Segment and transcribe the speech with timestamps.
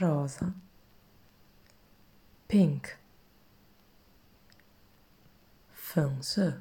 [0.00, 0.52] rosa,
[2.48, 2.96] pink,
[5.72, 6.60] 粉色